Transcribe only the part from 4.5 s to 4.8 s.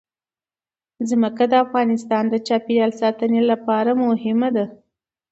دي.